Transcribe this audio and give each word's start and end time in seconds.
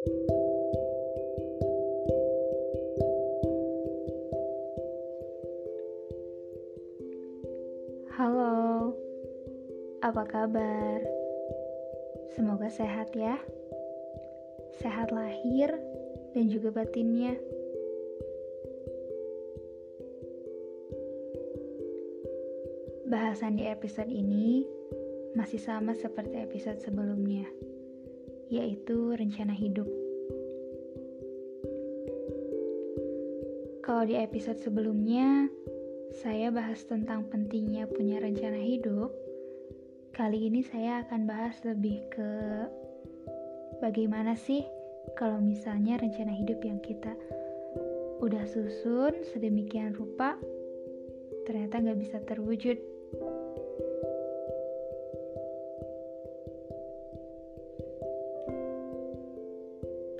Halo, 0.00 0.16
apa 10.00 10.24
kabar? 10.24 11.04
Semoga 12.32 12.72
sehat 12.72 13.12
ya. 13.12 13.36
Sehat 14.80 15.12
lahir 15.12 15.68
dan 16.32 16.48
juga 16.48 16.72
batinnya. 16.72 17.36
Bahasan 23.04 23.60
di 23.60 23.68
episode 23.68 24.08
ini 24.08 24.64
masih 25.36 25.60
sama 25.60 25.92
seperti 25.92 26.40
episode 26.40 26.80
sebelumnya, 26.80 27.44
yaitu 28.50 29.14
rencana 29.14 29.54
hidup. 29.54 29.86
Kalau 33.80 34.02
di 34.04 34.18
episode 34.18 34.58
sebelumnya, 34.58 35.46
saya 36.10 36.50
bahas 36.50 36.82
tentang 36.84 37.30
pentingnya 37.30 37.86
punya 37.86 38.18
rencana 38.18 38.58
hidup. 38.58 39.14
Kali 40.10 40.50
ini 40.50 40.60
saya 40.66 41.06
akan 41.06 41.24
bahas 41.24 41.56
lebih 41.62 42.02
ke 42.10 42.30
bagaimana 43.78 44.34
sih 44.34 44.66
kalau 45.16 45.40
misalnya 45.40 45.96
rencana 45.96 46.34
hidup 46.34 46.60
yang 46.60 46.82
kita 46.82 47.14
udah 48.20 48.44
susun 48.44 49.16
sedemikian 49.32 49.96
rupa 49.96 50.36
ternyata 51.48 51.80
nggak 51.80 51.98
bisa 51.98 52.18
terwujud. 52.26 52.76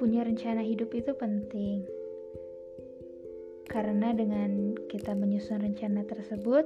Punya 0.00 0.24
rencana 0.24 0.64
hidup 0.64 0.96
itu 0.96 1.12
penting 1.12 1.84
karena 3.68 4.16
dengan 4.16 4.72
kita 4.88 5.12
menyusun 5.12 5.60
rencana 5.60 6.08
tersebut, 6.08 6.64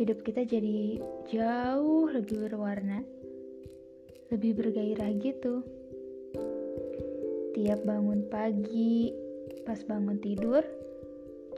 hidup 0.00 0.24
kita 0.24 0.48
jadi 0.48 1.04
jauh 1.28 2.08
lebih 2.08 2.48
berwarna, 2.48 3.04
lebih 4.32 4.56
bergairah 4.56 5.12
gitu. 5.20 5.60
Tiap 7.60 7.84
bangun 7.84 8.24
pagi, 8.32 9.12
pas 9.68 9.78
bangun 9.84 10.16
tidur, 10.16 10.64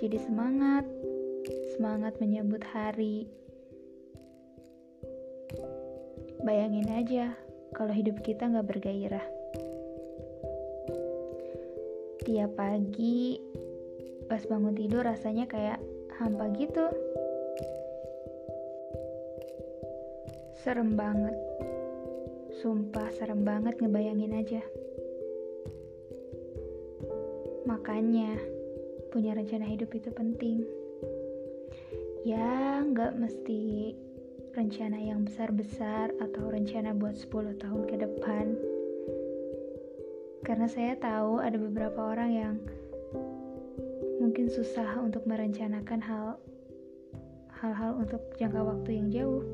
jadi 0.02 0.19
semangat, 0.19 0.82
semangat 1.78 2.19
menyambut 2.19 2.66
hari. 2.74 3.30
Bayangin 6.42 6.91
aja 6.91 7.38
kalau 7.72 7.94
hidup 7.94 8.19
kita 8.26 8.50
nggak 8.50 8.66
bergairah. 8.66 9.44
Tiap 12.25 12.56
pagi 12.56 13.36
pas 14.25 14.41
bangun 14.48 14.72
tidur 14.72 15.05
rasanya 15.05 15.44
kayak 15.44 15.77
hampa 16.17 16.48
gitu. 16.56 16.89
Serem 20.64 20.97
banget. 20.97 21.36
Sumpah 22.64 23.12
serem 23.12 23.44
banget 23.44 23.77
ngebayangin 23.77 24.41
aja. 24.41 24.64
Makanya, 27.69 28.41
punya 29.12 29.36
rencana 29.36 29.69
hidup 29.69 29.92
itu 29.92 30.09
penting. 30.09 30.64
Ya, 32.25 32.81
nggak 32.81 33.20
mesti 33.20 33.92
rencana 34.56 34.97
yang 34.97 35.28
besar-besar 35.28 36.09
atau 36.25 36.48
rencana 36.48 36.97
buat 36.97 37.20
10 37.20 37.61
tahun 37.61 37.83
ke 37.84 37.97
depan. 38.00 38.73
Karena 40.45 40.69
saya 40.69 40.92
tahu 41.00 41.41
ada 41.41 41.56
beberapa 41.56 42.05
orang 42.05 42.31
yang 42.31 42.55
mungkin 44.20 44.53
susah 44.53 45.00
untuk 45.00 45.25
merencanakan 45.25 46.00
hal 46.05 46.37
hal-hal 47.65 47.97
untuk 47.97 48.21
jangka 48.37 48.60
waktu 48.60 48.91
yang 49.00 49.09
jauh. 49.09 49.44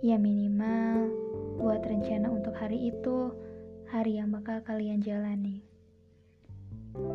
Ya 0.00 0.16
minimal 0.16 1.12
buat 1.60 1.84
rencana 1.84 2.32
untuk 2.32 2.56
hari 2.56 2.88
itu, 2.88 3.36
hari 3.92 4.16
yang 4.16 4.32
bakal 4.32 4.64
kalian 4.64 5.04
jalani. 5.04 5.60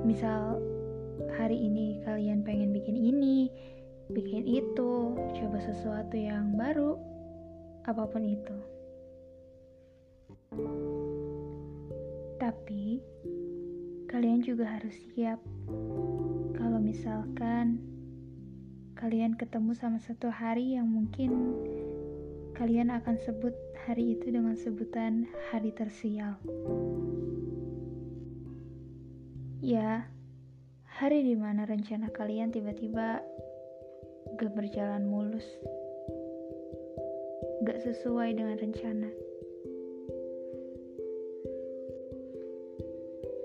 Misal 0.06 0.62
hari 1.34 1.58
ini 1.66 1.98
kalian 2.06 2.46
pengen 2.46 2.78
bikin 2.78 2.94
ini, 2.94 3.50
bikin 4.14 4.46
itu, 4.46 5.18
coba 5.18 5.58
sesuatu 5.66 6.14
yang 6.14 6.54
baru, 6.54 6.94
apa 7.90 8.06
pun 8.06 8.22
itu. 8.22 8.81
Tapi 12.36 13.00
kalian 14.12 14.44
juga 14.44 14.68
harus 14.68 14.92
siap 15.16 15.40
kalau 16.60 16.76
misalkan 16.76 17.80
kalian 19.00 19.40
ketemu 19.40 19.72
sama 19.72 20.04
satu 20.04 20.28
hari 20.28 20.76
yang 20.76 20.92
mungkin 20.92 21.56
kalian 22.60 22.92
akan 22.92 23.16
sebut 23.24 23.56
hari 23.88 24.20
itu 24.20 24.28
dengan 24.28 24.60
sebutan 24.60 25.24
hari 25.48 25.72
tersial. 25.72 26.36
Ya, 29.64 30.04
hari 30.84 31.24
di 31.24 31.40
mana 31.40 31.64
rencana 31.64 32.12
kalian 32.12 32.52
tiba-tiba 32.52 33.24
gak 34.36 34.52
berjalan 34.52 35.08
mulus, 35.08 35.48
gak 37.64 37.80
sesuai 37.88 38.36
dengan 38.36 38.60
rencana. 38.60 39.31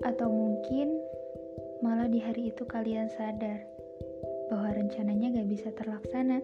Atau 0.06 0.31
mungkin 0.31 1.03
malah 1.83 2.06
di 2.06 2.22
hari 2.22 2.55
itu 2.55 2.62
kalian 2.62 3.11
sadar 3.11 3.59
bahwa 4.47 4.71
rencananya 4.78 5.43
gak 5.43 5.50
bisa 5.50 5.69
terlaksana. 5.75 6.39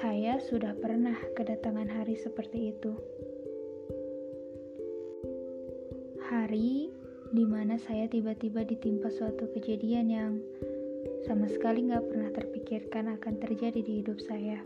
Saya 0.00 0.40
sudah 0.40 0.72
pernah 0.80 1.12
kedatangan 1.36 1.92
hari 1.92 2.16
seperti 2.16 2.72
itu. 2.72 2.96
Hari 6.32 6.88
di 7.36 7.44
mana 7.44 7.76
saya 7.76 8.08
tiba-tiba 8.08 8.64
ditimpa 8.64 9.12
suatu 9.12 9.52
kejadian 9.52 10.06
yang 10.08 10.32
sama 11.28 11.44
sekali 11.44 11.92
gak 11.92 12.08
pernah 12.08 12.32
terpikirkan 12.32 13.12
akan 13.20 13.34
terjadi 13.36 13.84
di 13.84 14.00
hidup 14.00 14.16
saya. 14.24 14.64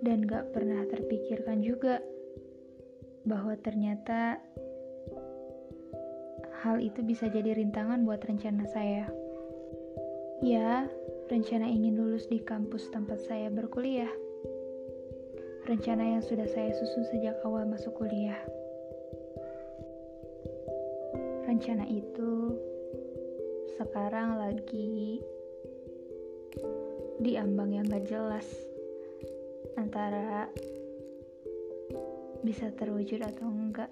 Dan 0.00 0.24
gak 0.24 0.56
pernah 0.56 0.88
terpikirkan 0.88 1.60
juga 1.60 2.00
bahwa 3.22 3.54
ternyata 3.60 4.42
hal 6.62 6.78
itu 6.78 7.02
bisa 7.02 7.26
jadi 7.26 7.58
rintangan 7.58 8.06
buat 8.06 8.22
rencana 8.22 8.66
saya. 8.70 9.10
Ya, 10.42 10.90
rencana 11.30 11.70
ingin 11.70 11.98
lulus 11.98 12.26
di 12.26 12.42
kampus 12.42 12.90
tempat 12.90 13.22
saya 13.22 13.50
berkuliah. 13.50 14.10
Rencana 15.66 16.18
yang 16.18 16.22
sudah 16.22 16.46
saya 16.50 16.74
susun 16.74 17.06
sejak 17.14 17.38
awal 17.46 17.66
masuk 17.66 17.94
kuliah. 17.94 18.38
Rencana 21.46 21.86
itu 21.86 22.58
sekarang 23.78 24.38
lagi 24.38 25.22
di 27.22 27.38
ambang 27.38 27.70
yang 27.70 27.86
gak 27.86 28.10
jelas 28.10 28.46
antara 29.78 30.50
bisa 32.42 32.74
terwujud 32.74 33.22
atau 33.22 33.46
enggak. 33.46 33.86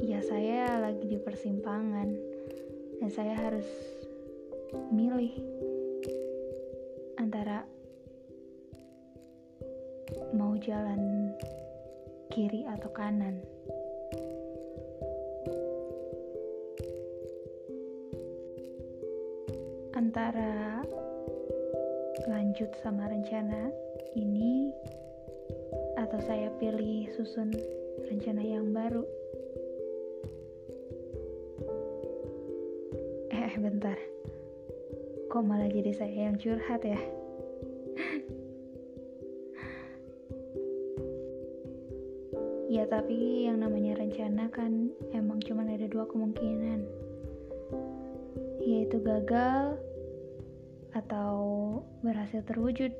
Ya 0.00 0.24
saya 0.24 0.80
lagi 0.80 1.04
di 1.04 1.20
persimpangan 1.20 2.08
dan 2.96 3.10
saya 3.12 3.36
harus 3.36 3.68
milih 4.88 5.36
antara 7.20 7.68
mau 10.32 10.56
jalan 10.56 11.32
kiri 12.32 12.64
atau 12.64 12.88
kanan. 12.96 13.36
Antara 19.92 20.80
lanjut 22.32 22.72
sama 22.80 23.12
rencana 23.12 23.87
ini 24.16 24.72
atau 25.98 26.16
saya 26.24 26.48
pilih 26.56 27.10
susun 27.12 27.52
rencana 28.08 28.40
yang 28.40 28.72
baru? 28.72 29.04
Eh, 33.34 33.52
bentar. 33.60 33.98
Kok 35.28 35.44
malah 35.44 35.68
jadi 35.68 35.92
saya 35.92 36.32
yang 36.32 36.40
curhat 36.40 36.80
ya? 36.86 37.00
Ya 42.68 42.84
tapi 42.84 43.48
yang 43.48 43.64
namanya 43.64 43.96
rencana 43.96 44.52
kan 44.52 44.92
emang 45.16 45.40
cuma 45.40 45.64
ada 45.64 45.88
dua 45.88 46.04
kemungkinan. 46.04 46.84
Yaitu 48.60 49.00
gagal 49.00 49.80
atau 50.92 51.36
berhasil 52.04 52.44
terwujud. 52.44 52.92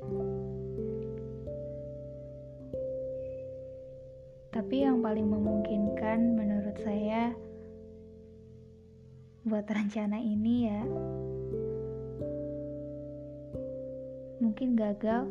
Tapi 4.68 4.84
yang 4.84 5.00
paling 5.00 5.24
memungkinkan 5.24 6.36
menurut 6.36 6.76
saya 6.84 7.32
buat 9.48 9.64
rencana 9.64 10.20
ini 10.20 10.68
ya 10.68 10.84
mungkin 14.44 14.76
gagal. 14.76 15.24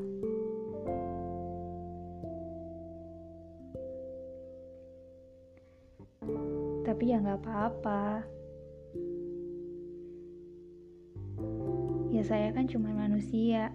Tapi 6.81 7.03
ya 7.05 7.21
nggak 7.21 7.37
apa-apa. 7.37 8.25
Ya 12.09 12.25
saya 12.25 12.49
kan 12.57 12.65
cuma 12.65 12.89
manusia. 12.89 13.69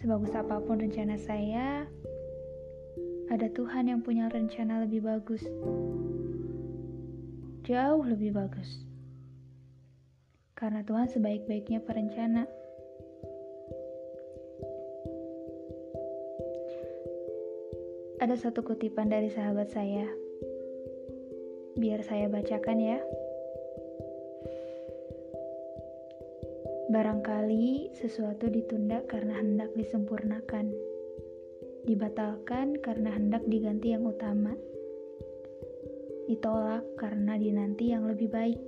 Sebagus 0.00 0.32
apa 0.32 0.64
pun 0.64 0.80
rencana 0.80 1.20
saya 1.20 1.84
ada 3.34 3.50
Tuhan 3.50 3.90
yang 3.90 3.98
punya 3.98 4.30
rencana 4.30 4.86
lebih 4.86 5.02
bagus 5.02 5.42
jauh 7.66 8.06
lebih 8.06 8.30
bagus 8.30 8.86
karena 10.54 10.86
Tuhan 10.86 11.10
sebaik-baiknya 11.10 11.82
perencana 11.82 12.46
Ada 18.24 18.40
satu 18.48 18.64
kutipan 18.64 19.12
dari 19.12 19.28
sahabat 19.28 19.68
saya. 19.68 20.08
Biar 21.76 22.00
saya 22.00 22.24
bacakan 22.32 22.80
ya. 22.80 22.96
Barangkali 26.88 27.92
sesuatu 27.92 28.48
ditunda 28.48 29.04
karena 29.12 29.36
hendak 29.44 29.76
disempurnakan. 29.76 30.93
Dibatalkan 31.84 32.80
karena 32.80 33.12
hendak 33.12 33.44
diganti 33.48 33.92
yang 33.92 34.08
utama. 34.08 34.56
Ditolak 36.26 36.84
karena 36.96 37.36
dinanti 37.36 37.92
yang 37.92 38.08
lebih 38.08 38.32
baik. 38.32 38.60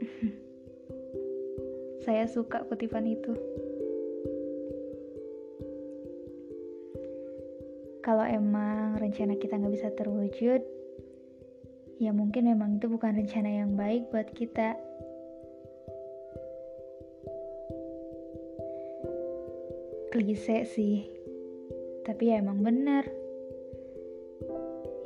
saya 2.06 2.24
suka 2.30 2.62
kutipan 2.66 3.04
itu. 3.04 3.34
kalau 8.00 8.24
emang 8.26 8.98
rencana 8.98 9.38
kita 9.38 9.60
nggak 9.60 9.70
bisa 9.70 9.88
terwujud, 9.94 10.66
ya 12.02 12.10
mungkin 12.10 12.50
memang 12.50 12.80
itu 12.80 12.90
bukan 12.90 13.14
rencana 13.14 13.62
yang 13.62 13.78
baik 13.78 14.10
buat 14.10 14.26
kita. 14.34 14.74
Klise 20.10 20.66
sih, 20.66 21.06
tapi 22.10 22.34
ya 22.34 22.42
emang 22.42 22.58
benar. 22.66 23.06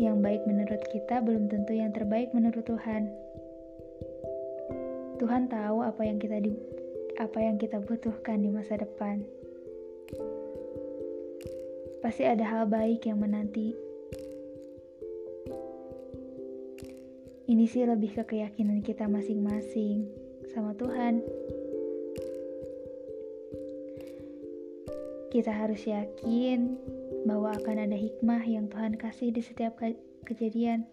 Yang 0.00 0.16
baik 0.24 0.42
menurut 0.48 0.80
kita 0.88 1.20
belum 1.20 1.52
tentu 1.52 1.76
yang 1.76 1.92
terbaik 1.92 2.32
menurut 2.32 2.64
Tuhan. 2.64 3.12
Tuhan 5.20 5.52
tahu 5.52 5.84
apa 5.84 6.00
yang 6.00 6.16
kita 6.16 6.40
di, 6.40 6.56
apa 7.20 7.38
yang 7.44 7.60
kita 7.60 7.76
butuhkan 7.84 8.40
di 8.40 8.48
masa 8.48 8.80
depan 8.80 9.20
pasti 12.04 12.28
ada 12.28 12.44
hal 12.44 12.68
baik 12.68 13.08
yang 13.08 13.16
menanti. 13.16 13.72
Ini 17.48 17.64
sih 17.64 17.88
lebih 17.88 18.12
ke 18.12 18.22
keyakinan 18.28 18.84
kita 18.84 19.08
masing-masing 19.08 20.04
sama 20.52 20.76
Tuhan. 20.76 21.24
Kita 25.34 25.50
harus 25.50 25.82
yakin 25.82 26.78
bahwa 27.26 27.58
akan 27.58 27.90
ada 27.90 27.98
hikmah 27.98 28.46
yang 28.46 28.70
Tuhan 28.70 28.94
kasih 28.94 29.34
di 29.34 29.42
setiap 29.42 29.74
ke 29.82 29.98
kejadian. 30.22 30.86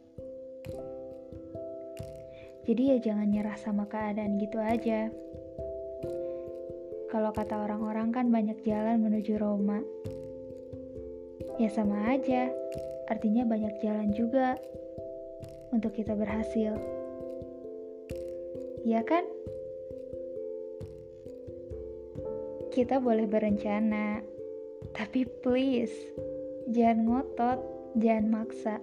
Jadi 2.66 2.82
ya 2.90 2.98
jangan 2.98 3.30
nyerah 3.30 3.54
sama 3.62 3.86
keadaan 3.86 4.42
gitu 4.42 4.58
aja. 4.58 5.14
Kalau 7.14 7.30
kata 7.38 7.54
orang-orang 7.54 8.10
kan 8.10 8.34
banyak 8.34 8.58
jalan 8.66 9.06
menuju 9.06 9.38
Roma. 9.38 9.78
Ya 11.62 11.70
sama 11.70 12.10
aja, 12.10 12.50
artinya 13.14 13.46
banyak 13.46 13.78
jalan 13.78 14.10
juga 14.10 14.58
untuk 15.70 15.94
kita 15.94 16.18
berhasil. 16.18 16.82
Ya 18.90 19.06
kan? 19.06 19.22
Kita 22.72 23.04
boleh 23.04 23.28
berencana, 23.28 24.24
tapi 24.98 25.30
please 25.46 25.94
jangan 26.70 27.06
ngotot, 27.08 27.60
jangan 27.98 28.26
maksa. 28.30 28.76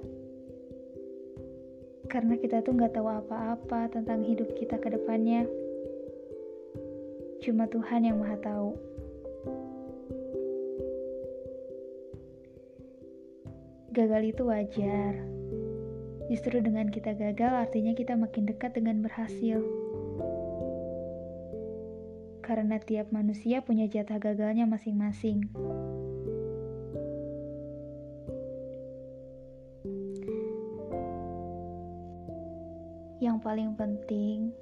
Karena 2.09 2.41
kita 2.41 2.65
tuh 2.65 2.73
nggak 2.73 2.97
tahu 2.97 3.09
apa-apa 3.09 3.93
tentang 3.93 4.25
hidup 4.25 4.49
kita 4.57 4.81
ke 4.81 4.89
depannya. 4.89 5.45
Cuma 7.45 7.69
Tuhan 7.69 8.09
yang 8.09 8.17
Maha 8.19 8.41
Tahu. 8.41 8.71
Gagal 13.93 14.23
itu 14.31 14.43
wajar. 14.49 15.13
Justru 16.29 16.61
dengan 16.61 16.93
kita 16.93 17.17
gagal, 17.17 17.69
artinya 17.69 17.97
kita 17.97 18.17
makin 18.17 18.45
dekat 18.45 18.77
dengan 18.77 19.01
berhasil. 19.01 19.65
Karena 22.45 22.81
tiap 22.81 23.13
manusia 23.13 23.61
punya 23.65 23.89
jatah 23.89 24.21
gagalnya 24.21 24.65
masing-masing. 24.65 25.49
Paling 33.49 33.73
penting, 33.81 34.53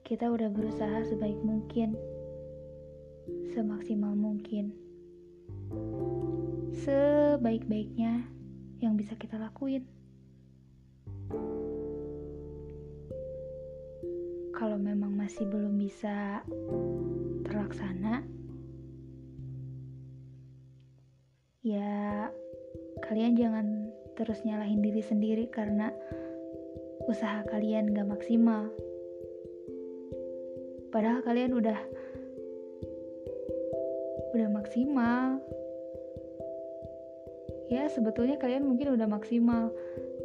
kita 0.00 0.32
udah 0.32 0.48
berusaha 0.48 1.04
sebaik 1.12 1.36
mungkin, 1.44 1.92
semaksimal 3.52 4.16
mungkin 4.16 4.72
sebaik-baiknya 6.72 8.24
yang 8.80 8.96
bisa 8.96 9.12
kita 9.20 9.36
lakuin. 9.36 9.84
Kalau 14.56 14.80
memang 14.80 15.12
masih 15.12 15.44
belum 15.44 15.76
bisa 15.76 16.40
terlaksana, 17.44 18.24
ya 21.60 22.32
kalian 23.04 23.36
jangan 23.36 23.92
terus 24.16 24.40
nyalahin 24.48 24.80
diri 24.80 25.04
sendiri 25.04 25.44
karena 25.52 25.92
usaha 27.06 27.42
kalian 27.50 27.94
gak 27.94 28.06
maksimal. 28.06 28.70
Padahal 30.90 31.22
kalian 31.22 31.54
udah 31.54 31.78
udah 34.36 34.48
maksimal, 34.52 35.40
ya 37.66 37.90
sebetulnya 37.90 38.38
kalian 38.38 38.66
mungkin 38.66 38.94
udah 38.94 39.08
maksimal 39.10 39.74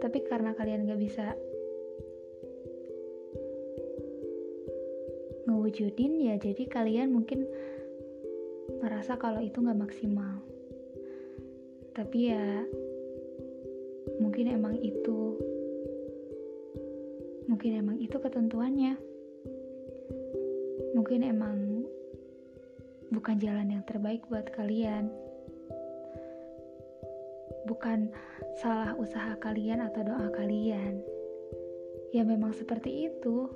tapi 0.02 0.22
karena 0.26 0.54
kalian 0.54 0.86
gak 0.86 1.02
bisa 1.02 1.34
ngewujudin 5.46 6.22
ya 6.22 6.36
jadi 6.38 6.64
kalian 6.70 7.10
mungkin 7.10 7.50
merasa 8.82 9.18
kalau 9.18 9.42
itu 9.42 9.58
gak 9.62 9.78
maksimal 9.78 10.42
tapi 11.98 12.30
ya 12.34 12.66
mungkin 14.22 14.46
emang 14.54 14.78
itu 14.78 15.31
mungkin 17.52 17.72
emang 17.84 17.98
itu 18.00 18.16
ketentuannya 18.16 18.96
mungkin 20.96 21.20
emang 21.28 21.84
bukan 23.12 23.36
jalan 23.44 23.76
yang 23.76 23.84
terbaik 23.84 24.24
buat 24.32 24.48
kalian 24.56 25.12
bukan 27.66 28.10
salah 28.58 28.94
usaha 28.98 29.38
kalian 29.40 29.86
atau 29.86 30.06
doa 30.06 30.28
kalian. 30.34 31.02
Ya 32.12 32.28
memang 32.28 32.52
seperti 32.52 33.08
itu. 33.08 33.48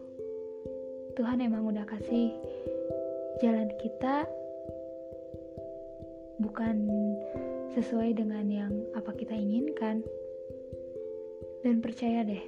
Tuhan 1.16 1.44
emang 1.44 1.68
udah 1.68 1.88
kasih 1.88 2.36
jalan 3.40 3.72
kita 3.80 4.28
bukan 6.40 6.88
sesuai 7.75 8.16
dengan 8.16 8.46
yang 8.48 8.74
apa 8.96 9.12
kita 9.16 9.36
inginkan. 9.36 10.04
Dan 11.66 11.82
percaya 11.82 12.22
deh, 12.22 12.46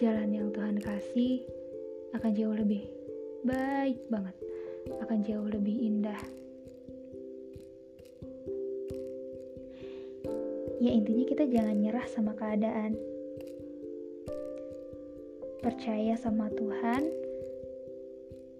jalan 0.00 0.32
yang 0.32 0.48
Tuhan 0.50 0.80
kasih 0.80 1.44
akan 2.16 2.32
jauh 2.32 2.56
lebih 2.56 2.88
baik 3.44 4.00
banget, 4.08 4.36
akan 5.04 5.18
jauh 5.20 5.48
lebih 5.52 5.76
indah. 5.76 6.40
ya 10.80 10.88
intinya 10.96 11.24
kita 11.28 11.44
jangan 11.44 11.76
nyerah 11.76 12.08
sama 12.08 12.32
keadaan 12.32 12.96
percaya 15.60 16.16
sama 16.16 16.48
Tuhan 16.56 17.04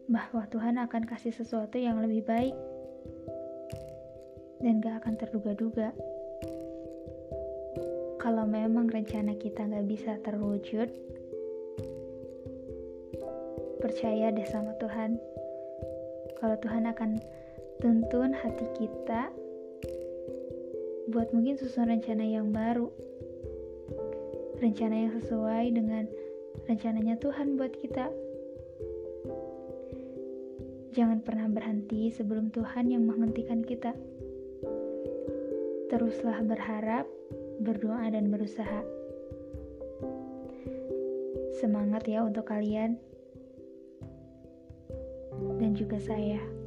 bahwa 0.04 0.44
Tuhan 0.52 0.76
akan 0.76 1.08
kasih 1.08 1.32
sesuatu 1.32 1.80
yang 1.80 1.96
lebih 2.04 2.28
baik 2.28 2.52
dan 4.60 4.84
gak 4.84 5.00
akan 5.00 5.16
terduga-duga. 5.16 5.96
Kalau 8.20 8.44
memang 8.44 8.92
rencana 8.92 9.32
kita 9.40 9.64
gak 9.64 9.88
bisa 9.88 10.20
terwujud, 10.20 10.92
percaya 13.90 14.30
deh 14.30 14.46
sama 14.46 14.70
Tuhan. 14.78 15.18
Kalau 16.38 16.54
Tuhan 16.62 16.86
akan 16.94 17.18
tuntun 17.82 18.30
hati 18.30 18.62
kita 18.78 19.34
buat 21.10 21.34
mungkin 21.34 21.58
susun 21.58 21.90
rencana 21.90 22.22
yang 22.22 22.54
baru. 22.54 22.86
Rencana 24.62 24.94
yang 24.94 25.12
sesuai 25.18 25.74
dengan 25.74 26.06
rencananya 26.70 27.18
Tuhan 27.18 27.58
buat 27.58 27.74
kita. 27.82 28.14
Jangan 30.94 31.26
pernah 31.26 31.50
berhenti 31.50 32.14
sebelum 32.14 32.54
Tuhan 32.54 32.94
yang 32.94 33.02
menghentikan 33.10 33.66
kita. 33.66 33.90
Teruslah 35.90 36.38
berharap, 36.46 37.10
berdoa, 37.58 38.06
dan 38.06 38.30
berusaha. 38.30 38.86
Semangat 41.58 42.06
ya 42.06 42.22
untuk 42.22 42.46
kalian 42.46 43.09
dan 45.60 45.76
juga 45.76 46.00
saya. 46.00 46.59